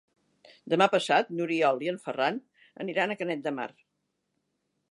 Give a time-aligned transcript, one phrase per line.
[0.73, 2.39] Demà passat n'Oriol i en Ferran
[2.85, 3.69] aniran a Canet de Mar.